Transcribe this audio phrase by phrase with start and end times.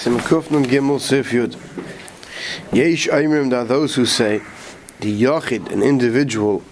[0.00, 1.58] Sim Kufnun Gimel Sif Yud.
[2.72, 4.40] Yesh Aimrim, there are those who say,
[5.00, 6.62] the Yachid, an individual,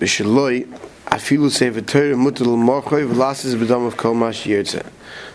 [0.00, 0.66] Bishaloi,
[1.06, 4.84] Afilu Sefer Torah Mutal Mochoy V'lasis B'dam of Kol Mash Yirtzeh.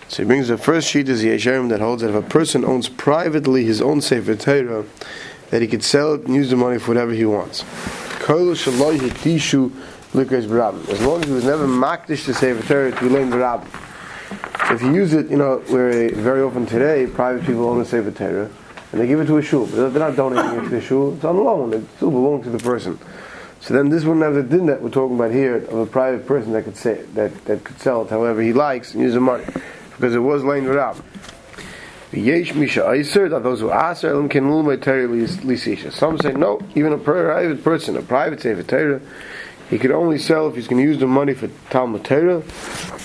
[0.09, 2.65] So he brings the first sheet is the Yesharim that holds that if a person
[2.65, 6.89] owns privately his own Sefer that he could sell it and use the money for
[6.89, 7.63] whatever he wants.
[8.19, 8.71] As long as he
[11.31, 13.92] was never makdish to Sefer Torah to learn the Rabbim.
[14.73, 18.09] If you use it, you know, where very often today, private people own a Sefer
[18.09, 18.49] Torah,
[18.91, 21.13] and they give it to a shul, but they're not donating it to the shul,
[21.13, 22.97] it's on loan, it still belongs to the person.
[23.61, 26.25] So then this wouldn't have the din that we're talking about here of a private
[26.25, 29.19] person that could say that, that could sell it however he likes and use the
[29.19, 29.45] money.
[29.91, 31.03] Because it was laying around.
[32.11, 35.91] Yesh misha aiser that those who ask elim can lul my Torah lisisha.
[35.91, 39.01] Some say no, even a private person, a private sefer
[39.69, 42.43] he could only sell if he's going to use the money for Talmud Torah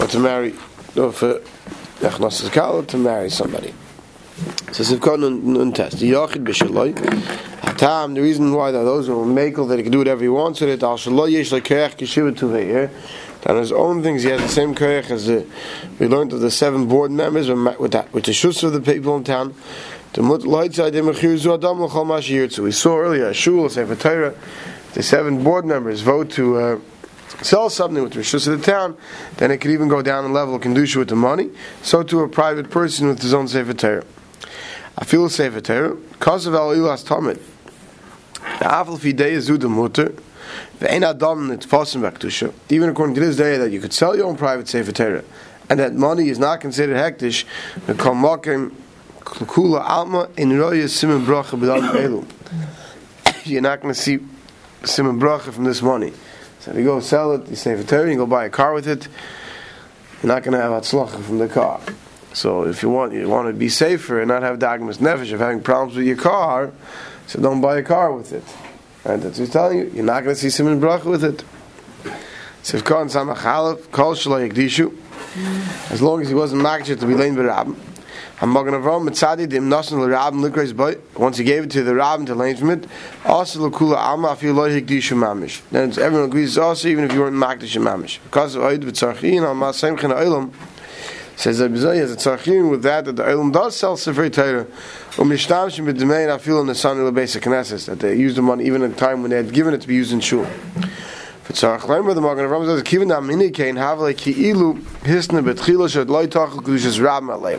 [0.00, 0.55] or to marry,
[0.97, 1.41] or for
[2.01, 3.74] Echnas Kala to marry somebody.
[4.73, 5.98] So Sivkot nun test.
[5.98, 6.95] The Yachid b'shaloi.
[6.95, 10.61] Hatam, the reason why that those who make that he can do whatever he wants
[10.61, 12.91] with it, al shaloi yesh lekerech kishiva tuveir.
[13.47, 15.47] On his own things, he has the same kerech as the,
[15.98, 19.16] we learned of the seven board members with that, with the shus of the people
[19.16, 19.55] in town.
[20.16, 20.22] We
[22.72, 24.34] saw earlier shul, sefer Torah,
[24.92, 26.78] the seven board members vote to uh,
[27.43, 28.97] sell something with the rishus of the town,
[29.37, 31.51] then it could even go down a level kedusha with the money.
[31.83, 34.05] So to a private person with his own sefer Torah.
[34.97, 37.41] I feel sefer Torah because of al ilas tamid.
[38.59, 40.15] The afal fidei is udem mutter.
[42.71, 45.25] Even according to this day that you could sell your own private sefer Torah,
[45.69, 47.45] and that money is not considered hektish.
[53.45, 54.19] You're not going to see
[54.84, 56.12] simon bracha from this money.
[56.61, 58.73] So if you go sell it, you save a Torah, you go buy a car
[58.73, 59.09] with it,
[60.23, 61.81] you're not going to have atzlacha from the car.
[62.33, 65.41] So if you want you want to be safer and not have dagmas nefesh of
[65.41, 66.73] having problems with your car,
[67.27, 68.45] so don't buy a car with it.
[69.05, 69.91] And that's what he's telling you.
[69.95, 71.44] You're not going to see simon bracha with it.
[75.91, 77.77] As long as he wasn't makshir to be lain b'rabim.
[78.38, 80.97] Hamagan Avram Mitzadi Dim Nasan L'Rabim L'Kreis Boy.
[81.16, 82.87] Once he gave it to the Rabbin to learn from it,
[83.25, 85.60] also L'Kula Alma Afi Lo Hikdishu Mamish.
[85.72, 88.21] Then everyone agrees also even if you weren't Makdish Mamish.
[88.22, 90.53] Because of Oid B'Tzarchin Al Masayim Chen Oilam
[91.34, 94.60] says that Bizay has a Tzarchin with that that the Oilam does sell Sefer Torah
[95.19, 98.84] um Yishtamshim B'Dmein Afil in the Sun L'Beis HaKnesses that they used the money even
[98.84, 100.47] at the time when they had given it to be used in Shul.
[101.50, 105.88] Learn with the Magen Avram says Kivin Dam Mini Kain Havle Ki Ilu Hisna Betchila
[105.91, 107.59] Shad Loi Tachel Kedushas Rab Malay.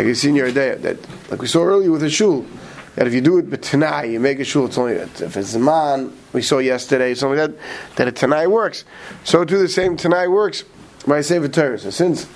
[0.00, 0.96] Like you see in your idea that,
[1.30, 2.46] like we saw earlier with the shul,
[2.94, 4.64] that if you do it but tanai, you make a shul.
[4.64, 6.16] It's only if it's man.
[6.32, 8.86] We saw yesterday something like that that a tanai works.
[9.24, 10.64] So too the same tanai works
[11.06, 11.78] by Sefer Torah.
[11.78, 12.26] So since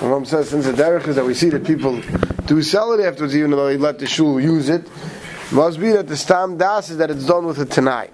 [0.00, 2.00] Ram says since the derech is that we see that people
[2.46, 4.88] do sell it afterwards, even though they let the shul use it,
[5.50, 8.10] must be that the stam das is that it's done with a tanai.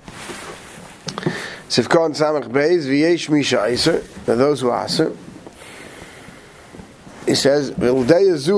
[1.69, 4.03] Sifkon samach beis v'yesh misha iser.
[4.27, 5.15] Now those who aser.
[7.27, 8.53] He says, According to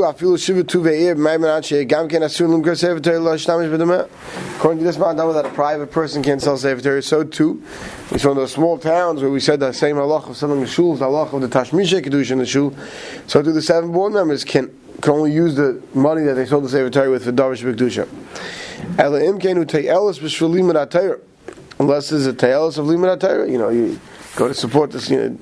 [4.84, 7.62] this man, that a private person can't sell Sefer so too,
[8.10, 10.66] it's one of those small towns where we said the same halach of selling the
[10.66, 12.74] shul, the halach of the Tashmisha Kedusha in the shul,
[13.28, 16.64] so do the seven board members can, can only use the money that they sold
[16.64, 18.08] the Sefer with for Darish Kedusha.
[21.78, 24.00] Unless there's a Te'elis of Limud you know, you
[24.34, 25.38] go to support this, you know,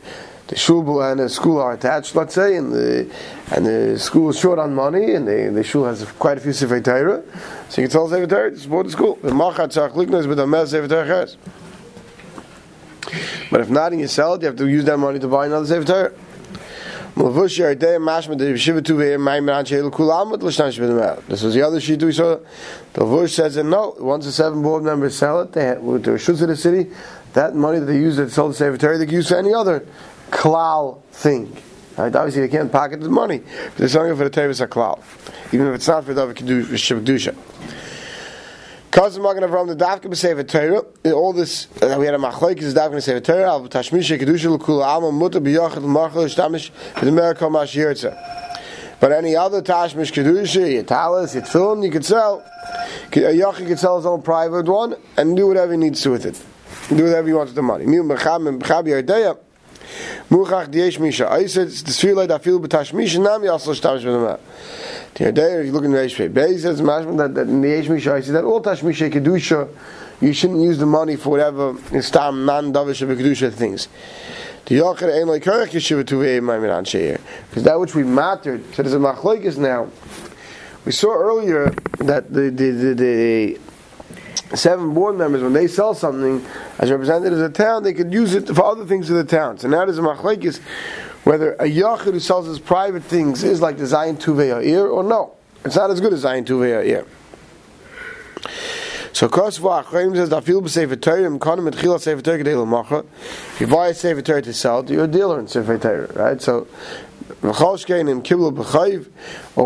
[0.49, 3.10] the shul and the school are attached, let's say, and the
[3.50, 6.53] and the school is short on money, and the, the shul has quite a few
[6.53, 7.22] sefer Torah,
[7.69, 9.19] so you can tell sefer Torah to support the school.
[13.50, 15.47] But if not, and you sell it, you have to use that money to buy
[15.47, 16.12] another sefer Torah.
[17.16, 17.28] This
[21.43, 22.38] was the other sheet we saw.
[22.93, 26.03] The Vush says that no, once the seven board members sell it, they have, with
[26.03, 26.91] the Rishus of the city,
[27.34, 29.55] that money that they use to sell the Sefer Torah, they can use for any
[29.55, 29.87] other
[30.31, 31.57] klal thing.
[31.97, 32.15] Right?
[32.15, 33.43] Obviously, they can't pocket the money.
[33.77, 35.03] They're selling it for the Tevis klal,
[35.53, 37.35] even if it's not for the Kedusha.
[38.94, 42.76] Because Magen Avram the Dafka b'Sefer Torah, all this uh, we had a machlok is
[42.76, 46.70] Dafka b'Sefer Torah al tashmish kedusha l'kul alma muta b'yachad l'machal shtamish
[47.50, 48.17] mash yirtza.
[49.00, 52.44] But any other tashmish kedusha, your talis, your tefillin, you could sell.
[53.12, 56.25] A yachid could sell his own private one and do whatever he needs to with
[56.25, 56.41] it.
[56.97, 57.87] Do whatever he wants with the money.
[57.87, 59.37] Miu b'cham b'chab yardeya.
[60.31, 61.31] Muchach diesh misha.
[61.31, 64.38] I said the sfirlay da fil b'tashmish nam also shtamish v'demer.
[65.14, 67.88] The idea, if you look in the Reish Beis, says that, that in the Yesh
[67.88, 69.69] Misha, says that all Tashmisha Kedusha,
[70.20, 73.87] you shouldn't use the money for whatever Istam non Davish of Kedusha things.
[74.64, 77.20] The Yochid ain't like Kerech Yeshiva Tuvei Maimin Ansheir.
[77.49, 79.88] Because that which we mattered, so there's a Machlokes now,
[80.85, 83.61] we saw earlier that the, the, the, the
[84.55, 86.44] seven board members, when they sell something
[86.79, 89.58] as representatives of the town, they could use it for other things of the town.
[89.58, 90.61] So now there's a machlekes
[91.25, 95.32] whether a yachid who sells his private things is like the Zayin Tuvei or no.
[95.64, 97.06] It's not as good as Zayin Tuvei.
[99.14, 103.06] So Kosva Achreim says Dafil b'Sefer Torah Mkonim Etchila Sefer Torah Kedei L'Macha.
[103.55, 106.43] If you buy a Sefer Torah to sell you're a dealer in Sefer Torah, right?
[106.43, 106.67] So
[107.43, 107.53] Or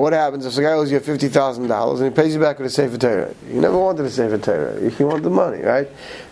[0.00, 2.58] what happens if the guy owes you fifty thousand dollars and he pays you back
[2.58, 3.34] with a Sefer Torah?
[3.48, 4.90] You never wanted a Sefer Torah.
[4.98, 5.88] You want the money, right?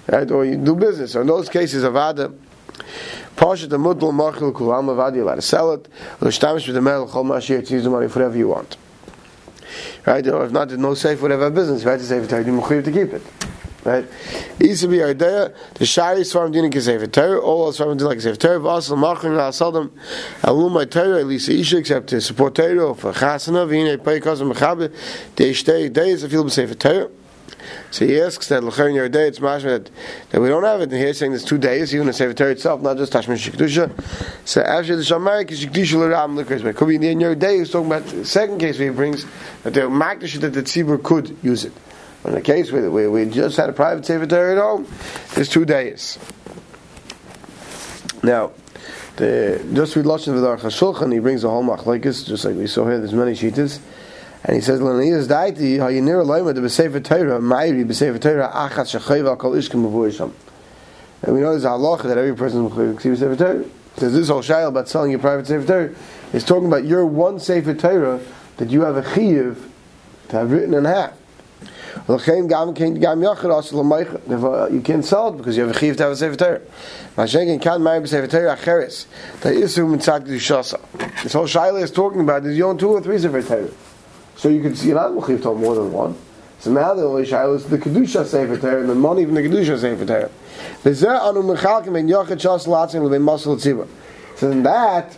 [0.09, 0.31] Right?
[0.31, 1.13] Or you do business.
[1.13, 2.33] So in those cases, Avada.
[3.37, 5.89] Pasha the mudl machil kulam avadi allowed to sell it.
[6.21, 8.77] With the mel chol mashir to use the money for whatever you want.
[10.07, 10.27] Right?
[10.27, 11.85] Or if not, there's no safe whatever business.
[11.85, 11.99] Right?
[11.99, 13.23] To save it, you mechuyev to keep it.
[13.87, 14.05] Right?
[14.61, 17.41] Isa be idea the shari svarim dinim kesefer Torah.
[17.41, 18.59] All svarim dinim like kesefer Torah.
[18.59, 19.93] V'asal machin la'asadam
[20.43, 24.93] alum my Torah least isha except to support Torah for chasana v'hinei pei kazam mechabe
[25.93, 27.09] days of feel b'sefer Torah.
[27.91, 29.91] So he asks that L'cher in day it's mashma that,
[30.31, 30.91] that we don't have it.
[30.91, 33.91] And here saying there's two days, even the Sefer Torah itself, not just Tashmish Shikdusha.
[34.45, 36.63] So after the Shamarik is Shikdusha L'ram L'kris.
[36.63, 38.95] But it could be in the day he's talking about the second case where he
[38.95, 39.25] brings
[39.63, 41.73] that the Makdash that the Tzibur could use it.
[42.27, 44.87] In the case where we, we just had a private Sefer Torah at home,
[45.35, 46.19] there's two days.
[48.25, 48.51] Now,
[49.15, 52.85] the, just read Lashon V'dar Chashulchan, he brings a whole machlekes, just like we saw
[52.89, 53.79] here, there's many shitas.
[54.43, 59.39] And he says, "L'niyas daiti hayinir loyma de b'sefer Torah ma'iri b'sefer Torah achat shechayva
[59.39, 60.33] kol ishkim b'vuisham."
[61.23, 62.69] And we know there's a halacha that every person
[62.99, 63.65] see b'sefer Torah.
[63.99, 65.95] Says this whole shayla about selling your private sefer Torah
[66.33, 68.21] is talking about your one sefer Torah
[68.57, 69.57] that you have a chiyuv
[70.29, 71.13] to have written in half.
[72.09, 72.19] You
[74.85, 76.61] can't sell it because you have a chiyuv to have a sefer Torah.
[77.17, 79.07] Mashenkin can marry b'sefer Torah acheres
[79.41, 80.79] that isu mitzad kedushasa.
[81.23, 83.71] This whole shayla is talking about is you own two or three sefer Torah.
[84.37, 86.15] So you can see you're not mechiv to more than one.
[86.61, 89.43] So now the only shaila is the kedusha sefer Torah and the money from the
[89.43, 90.31] kedusha sefer Torah.
[94.37, 95.17] So in that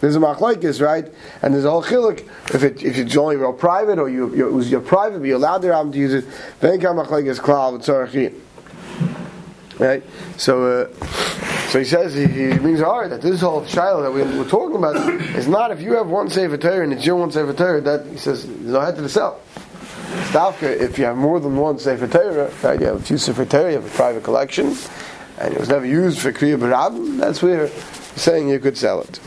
[0.00, 1.12] there's a machlokes, right?
[1.42, 2.20] And there's a whole chiluk.
[2.54, 5.26] If it if it's only real private or you you it was your private, but
[5.26, 6.24] you're allowed the rabbi to use it.
[6.60, 8.38] Then come machlokes klal v'tzorachin.
[9.78, 10.02] Right.
[10.36, 10.82] So.
[10.82, 11.32] Uh,
[11.72, 14.76] so he says he, he brings hard that this whole shiloh that we, are talking
[14.76, 14.94] about
[15.34, 18.04] is not if you have one sefer Torah and it's your one sefer Torah that
[18.08, 19.40] he says there's no head to the cell.
[20.28, 23.46] Stavka, if you have more than one sefer Torah, right, you have a few sefer
[23.46, 24.76] Torah, you have a private collection,
[25.38, 27.68] and it was never used for kriya barab, that's where
[28.16, 29.18] saying you could sell it.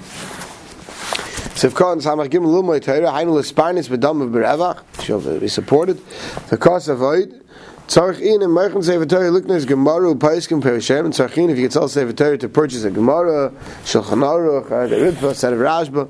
[1.56, 6.02] Khan Samach Gimel Lumoy Torah, Hainu Lesparnis Bedam of Berevach, she'll be supported.
[6.50, 7.46] The cost of Void,
[7.88, 11.88] Tzarchin and Merchim Sefer Torah Luknes Gemaru Paiskim Perishem and Tzarchin if you get sell
[11.88, 13.52] Sefer Torah to purchase a Gemara
[13.84, 16.10] Shulchan Aruch uh, the Ritva set of Rashba.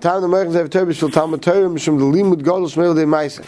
[0.00, 3.46] Time the Merchim Sefer Torah Bishul Talmud Torah Mishum the Limud Gadol Shmeil De Maisa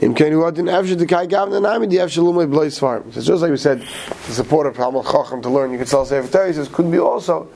[0.00, 3.10] Im Ken you Adin Evshid the Kai Gavin and Ami the Evshid Lumay Blois Farm
[3.12, 6.04] so just like we said to support a Talmud Chacham to learn you can sell
[6.04, 6.52] Sefer Torah.
[6.52, 7.48] Says could be also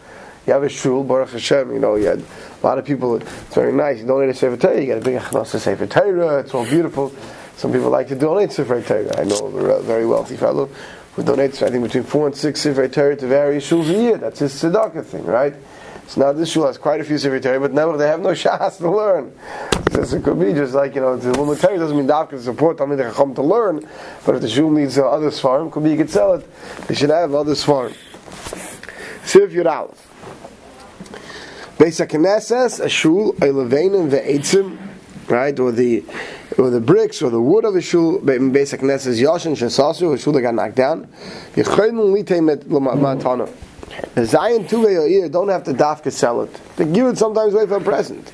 [0.47, 3.55] you have a shul, Baruch Hashem, you know, you had a lot of people, it's
[3.55, 6.53] very nice, you donate a Sefer Torah, you get a big Achnasa Sefer Torah, it's
[6.55, 7.13] all beautiful.
[7.57, 9.21] Some people like to donate Sefer Torah.
[9.21, 10.69] I know a very wealthy fellow
[11.15, 14.17] who donates, I think, between four and six Sefer Torah to various shuls a year.
[14.17, 15.55] That's his tzedakah thing, right?
[16.09, 18.31] So now this shul has quite a few Sefer Torah, but never they have no
[18.31, 19.33] shas to learn.
[19.93, 22.43] So it could be just like, you know, the woman Torah doesn't mean dafka to
[22.43, 23.87] support Talmud Chacham to learn,
[24.27, 26.47] but if the shul needs uh, other svarim, could be you could sell it.
[26.89, 27.95] They should have other svarim.
[29.25, 30.09] Sif Yud Aleph.
[31.79, 34.79] Beis HaKnesses, a shul, a levanim, ve'etzim,
[35.29, 36.05] right, or the
[36.59, 40.33] or the bricks or the wood of the shul basic nesses yashin shesasu a shul
[40.35, 41.07] that got knocked down.
[41.55, 43.51] Yichaynu litemet matana.
[44.15, 47.77] The zayin tuve don't have to dafka sell it they give it sometimes away for
[47.77, 48.33] a present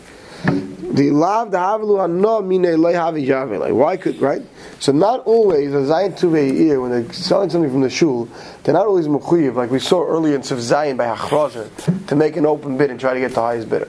[0.90, 4.42] the lav the havelu anno mine lehavi javele why could right
[4.80, 8.28] so not always a zayin tuve when they're selling something from the shul
[8.62, 12.37] they're not always mechuyev like we saw earlier in Sif Zayin by Hachrazer to make
[12.37, 13.88] an open bid and try to get the highest bidder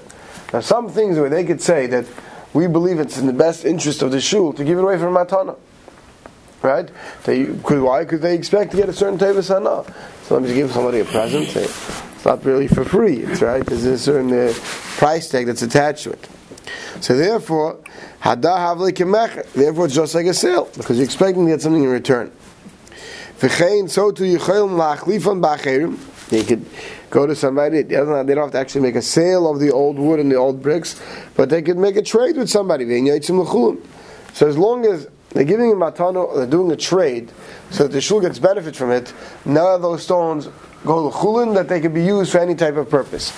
[0.53, 2.06] now some things where they could say that
[2.53, 5.13] we believe it's in the best interest of the shul to give it away from
[5.13, 5.58] matana.
[6.62, 6.89] Right?
[7.24, 9.86] They, could, why could they expect to get a certain type of sana?
[10.24, 11.48] So let me just give somebody a present.
[11.56, 13.20] It's not really for free.
[13.20, 13.65] It's right.
[13.65, 14.53] There's a certain uh,
[14.98, 16.27] price tag that's attached to it.
[17.01, 17.77] So therefore,
[18.24, 22.32] therefore it's just like a sale because you're expecting to get something in return.
[23.39, 25.98] So to
[26.29, 26.65] They could
[27.10, 27.82] go to somebody.
[27.82, 30.62] They don't have to actually make a sale of the old wood and the old
[30.62, 31.01] bricks,
[31.36, 32.86] but they could make a trade with somebody.
[34.34, 37.32] So as long as they're giving him matano, they're doing a trade,
[37.72, 39.13] so that the shul gets benefit from it.
[39.46, 40.50] None of those stones
[40.86, 43.32] go to chulin that they can be used for any type of purpose.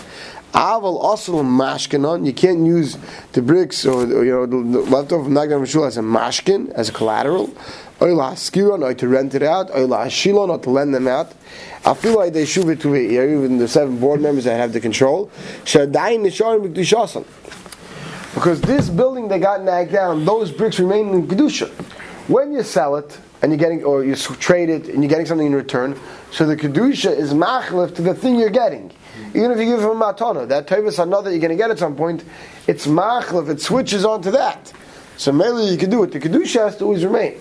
[0.54, 2.26] Aval also mashkenon.
[2.26, 2.98] You can't use
[3.34, 6.92] the bricks or, you know the, leftover from Nagdan Rishul as a mashkin as a
[6.92, 7.48] collateral.
[8.00, 9.70] Oila skiron or to rent it out.
[9.70, 11.32] Oila shilon or to lend them out.
[11.86, 12.96] I feel like they should it to.
[12.96, 15.32] Even the seven board members that have the control.
[15.66, 17.26] Shadayin nisharim b'kedushasan.
[18.34, 21.70] Because this building they got nagged down, those bricks remain in kedusha.
[22.28, 25.48] When you sell it and you're getting, or you trade it and you're getting something
[25.48, 26.00] in return,
[26.32, 28.92] so the kedusha is machlif to the thing you're getting.
[29.30, 31.80] Even if you give him a matana, that tavis another you're going to get at
[31.80, 32.24] some point,
[32.68, 34.72] it's machlif, it switches on to that.
[35.18, 36.12] So mainly you can do it.
[36.12, 37.40] The kedusha has to always remain.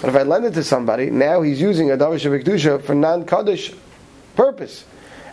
[0.00, 2.94] But if I lend it to somebody, now he's using a davish of kedusha for
[2.94, 3.72] non-kaddish
[4.34, 4.84] purpose,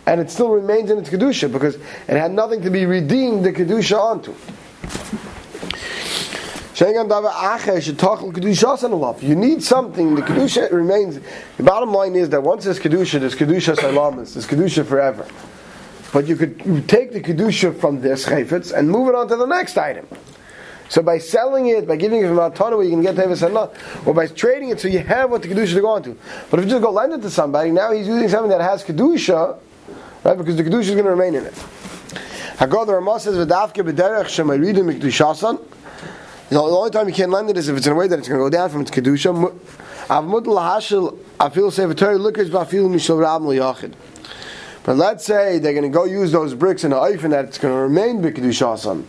[0.06, 3.52] and it still remains in its kedusha because it had nothing to be redeemed the
[3.52, 4.34] kedusha onto.
[6.76, 6.86] You
[9.36, 10.14] need something.
[10.16, 11.20] The kedusha remains.
[11.56, 14.34] The bottom line is that once there's kedusha, there's kedusha salamis.
[14.34, 15.24] There's kedusha forever.
[16.12, 19.46] But you could take the kedusha from this chayfetz and move it on to the
[19.46, 20.08] next item.
[20.88, 23.42] So by selling it, by giving it from Altana where you can get Tevis
[24.06, 26.16] or by trading it so you have what the Kedusha to go on to.
[26.50, 28.84] But if you just go lend it to somebody, now he's using something that has
[28.84, 29.58] Kedusha,
[30.24, 31.54] right, because the Kedusha is going to remain in it.
[32.58, 35.60] Hagod Ramah says, V'davke b'derech shemaridu mikdushasan.
[36.54, 38.28] The only time you can't lend it is if it's in a way that it's
[38.28, 39.58] going to go down from its Kedusha.
[44.84, 47.58] But let's say they're going to go use those bricks in a oifen that it's
[47.58, 49.04] going to remain b'kedushasan,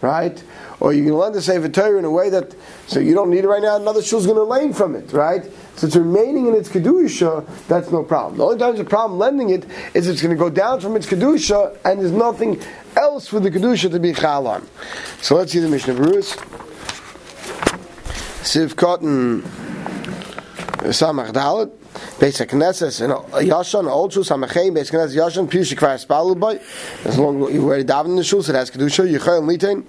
[0.00, 0.44] right?
[0.78, 2.54] Or you can lend the Sefer Torah in a way that,
[2.86, 5.42] so you don't need it right now, another shul's going to lend from it, right?
[5.74, 8.36] So it's remaining in its Kedusha, that's no problem.
[8.36, 10.94] The only time there's a problem lending it is it's going to go down from
[10.94, 12.62] its Kedusha and there's nothing
[12.94, 14.68] else for the Kedusha to be Chal on.
[15.20, 16.62] So let's see the Mishnah Berurah.
[18.46, 19.42] Siv Cotton
[20.92, 21.72] Samach Dalet.
[22.20, 23.12] Beis HaKnesses and
[23.48, 26.60] Yashan, old shul, Samachem, Beis HaKnesses, Yashan, Pirush Shekvar Spalu Boy,
[27.04, 29.48] as long as you wear daven in the shul, so it has Kedusha, Yechel and
[29.48, 29.84] Litain.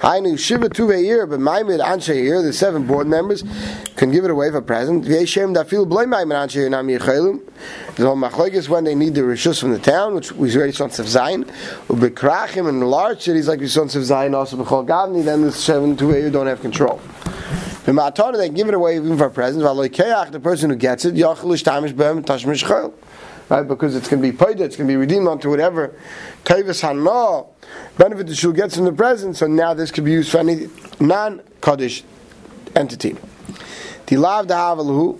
[0.00, 3.44] Hainu Shiva Tuve year, but Maimid Anshe year, the seven board members,
[3.96, 5.04] can give it away for present.
[5.04, 7.40] Yeshem Dafil Blay Maimid Anshe year, Nam Yechelum.
[7.96, 11.06] The Machlokes when they need the Rishus from the town, which we already in Sev
[11.06, 11.44] Zayin,
[11.88, 15.96] Ubekrachim in large cities like we in Sev Zayin, also Bechol Gavni, then the seven
[15.96, 17.00] Tuve year don't have control.
[17.90, 19.64] The Ma'atana, they give it away even for presents.
[19.64, 21.16] The person who gets it,
[23.48, 25.96] Right, because it's going to be paid, it's going to be redeemed onto whatever
[26.44, 27.46] Tavis Hana
[27.98, 29.36] benefit the shul gets from the present.
[29.36, 30.68] So now this could be used for any
[31.00, 32.04] non-Kaddish
[32.76, 33.16] entity.
[34.06, 35.18] Tilav da'avalu,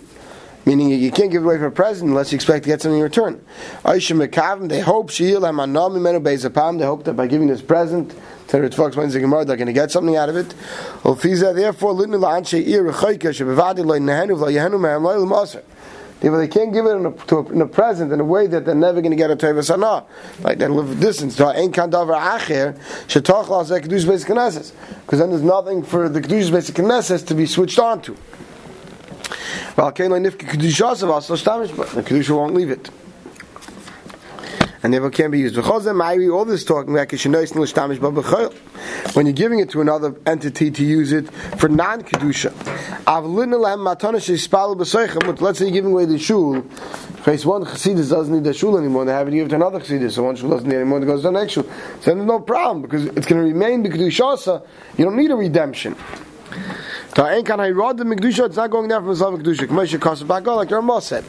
[0.65, 2.97] meaning you can't give it away for a present unless you expect to get something
[2.97, 3.43] in return.
[3.83, 8.13] They hope they hope that by giving this present
[8.47, 10.53] Torah Gemara, they're going to get something out of it.
[16.21, 18.63] Therefore, they can't give it in a, a, in a present in a way that
[18.65, 20.05] they're never going to get a Teva Sana.
[20.41, 21.35] Like they live distance.
[21.35, 21.57] Because
[25.19, 28.15] then there's nothing for the Kedush Basic Knesset to be switched on to.
[29.75, 29.91] The
[32.03, 32.89] Kedusha won't leave it
[34.83, 35.57] and therefore can be used.
[35.57, 37.11] All this talking about
[39.13, 42.51] when you're giving it to another entity to use it for non kedusha.
[45.41, 46.63] Let's say giving away the shul.
[47.23, 49.05] Case one chassidus doesn't need the shul anymore.
[49.05, 50.13] They have it given it to another chassidus.
[50.13, 51.01] So one shul doesn't need anymore.
[51.01, 51.63] It goes to the next shul.
[52.01, 54.65] So there's no problem because it's going to remain the kedusha.
[54.97, 55.95] You don't need a redemption.
[57.13, 59.67] Ta'en kan hayrod the Mikdusha, it's not going down from Slav Mikdusha.
[59.67, 61.25] K'moshe Kosav Bakol, like the Ramah said.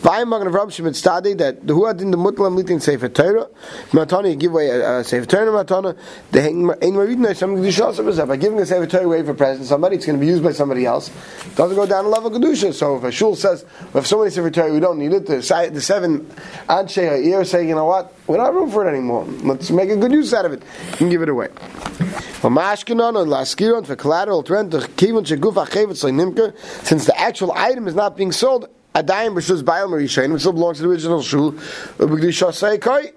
[0.00, 3.46] Vayim Magan of Rabbi Shemit Stadi, that the Huad in the Mutlam Litin Sefer Torah,
[3.90, 5.94] Matana, you give away a, a Sefer Torah Matana,
[6.30, 9.96] the Ein Maridna, some Mikdusha also By giving a Sefer Torah away for present somebody,
[9.96, 11.10] it's going to be used by somebody else.
[11.54, 12.72] Doesn't go down a level Kedusha.
[12.72, 15.26] So if a shul says, we have so many Sefer Torah, we don't need it,
[15.26, 16.24] the, the seven
[16.66, 19.24] Anshe Ha'ir say, you know what, we don't have room for it anymore.
[19.42, 20.62] Let's make a good use out of it
[21.00, 21.48] and give it away.
[22.42, 22.64] Since
[27.06, 30.76] the actual item is not being sold, a Adayim b'shus bayal marishayin, which still belongs
[30.78, 31.56] to the original shul,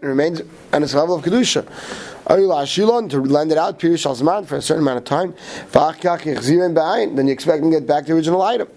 [0.02, 0.42] remains
[0.74, 1.64] on its level of kedusha.
[2.26, 5.34] To lend it out, for a certain amount of time.
[5.72, 8.68] Then you expect to get back the original item.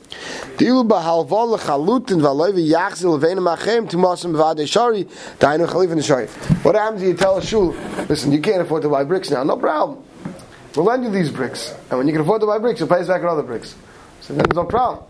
[6.63, 7.75] What happens if you tell a shul,
[8.09, 10.03] listen, you can't afford to buy bricks now, no problem.
[10.75, 11.73] We'll lend you these bricks.
[11.91, 13.75] And when you can afford to buy bricks, you'll pay us back other bricks.
[14.21, 15.05] So then there's no problem.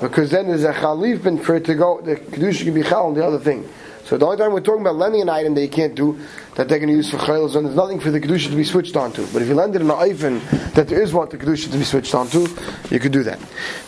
[0.00, 3.14] Because then there's a chalif for it to go, the kedusha can be chal on
[3.14, 3.68] the other thing.
[4.04, 6.18] So the only time we're talking about lending an item that you can't do,
[6.56, 8.64] that they're going to use for chaylos, and there's nothing for the kedusha to be
[8.64, 9.26] switched onto.
[9.32, 10.40] But if you lend it in an item
[10.74, 12.46] that there is one the kedusha to be switched onto,
[12.90, 13.38] you could do that.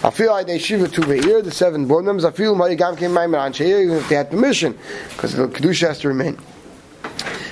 [0.04, 2.08] I feel like they shiva to the ear, the seven board.
[2.08, 4.78] I feel my gam came my even if they had permission,
[5.10, 6.38] because the kedusha has to remain.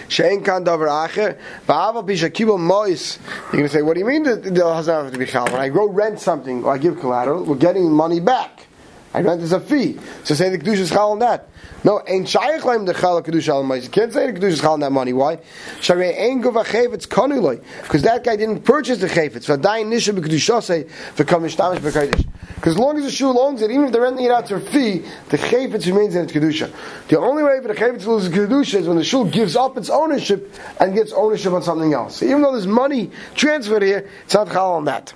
[0.09, 1.38] Shein kan davar acher.
[1.69, 3.19] Va'ava bishakibel mois.
[3.45, 5.45] You're going to say, what do you mean that it doesn't have to be chal?
[5.47, 8.67] When I go rent something or I give collateral, we're getting money back.
[9.14, 9.99] I rent as a fee.
[10.25, 11.49] So say the kedusha is chal on that.
[11.82, 14.92] No, ain't shaykh laim the chal kedusha al You can't say the kedusha is that
[14.92, 15.14] money.
[15.14, 15.37] Why?
[15.80, 17.62] Sharei ein gova chayvetz konuloi.
[17.82, 19.46] Because that guy didn't purchase the chayvetz.
[19.46, 20.84] V'adayin nisha b'kedusha say
[21.16, 22.26] v'kam mishtamish b'kodesh.
[22.56, 24.56] Because as long as the shul owns it, even if they're renting it out for
[24.56, 26.70] a fee, the chayvetz remains in its kedusha.
[27.08, 29.56] The only way for the chayvetz to lose its kedusha is when the shul gives
[29.56, 32.22] up its ownership and gets ownership on something else.
[32.22, 35.14] Even though there's money transferred here, it's not chal on that.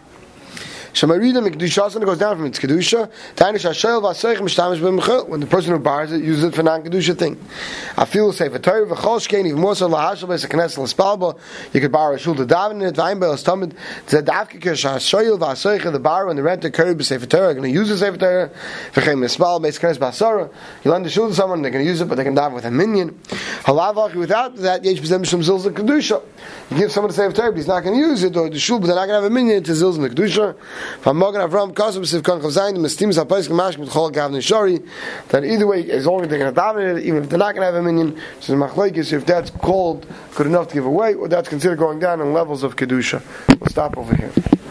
[0.94, 3.10] Shamarida Mikdusha goes down from its Kedusha.
[3.34, 5.28] Tainish Hashel Vaseich Mishtamish B'Mechel.
[5.28, 7.36] When the person who buys it uses it for non Kedusha thing.
[7.98, 11.36] I feel say for Torah V'chol Shkein even more so Lahashel Beis HaKnesset L'Spalba.
[11.72, 12.94] You could borrow a shul to daven in it.
[12.94, 13.74] V'ayim Be'el Stomid.
[14.08, 17.54] Zed Avke Kish Hashel Vaseich the borrower and the renter Curry B'Sefer Torah.
[17.54, 18.50] Going to use the Sefer Torah.
[18.92, 20.48] V'chein Mispal Beis HaKnesset B'Asara.
[20.84, 21.62] You lend the shul to someone.
[21.62, 23.18] They're going to use it, but they can daven with a minyan.
[23.64, 26.22] Halavach without that Yesh B'Zem Mishum Zilz Kedusha.
[26.70, 28.60] You give someone the Sefer Torah, but he's not going to use it, or the
[28.60, 30.54] shul, but they're not going to have a minyan to Zilz in the Kedusha.
[35.28, 37.54] That either way, as long as they're going to dominate it, even if they're not
[37.54, 40.86] going to have a minyan, so the Machlaikis, if that's called good enough to give
[40.86, 43.22] away, or that's considered going down in levels of Kedusha.
[43.60, 44.30] We'll stop over here.